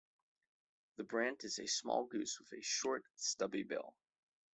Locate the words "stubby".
3.17-3.61